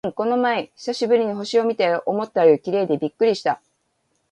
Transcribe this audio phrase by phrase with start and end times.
[0.07, 2.01] うん、この前久しぶりに星を見たよ。
[2.07, 3.61] 思ったより綺麗でびっくりした！